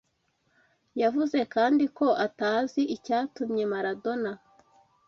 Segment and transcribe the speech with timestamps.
[1.01, 4.31] Yavuze kandi ko atazi icyatumye Maradona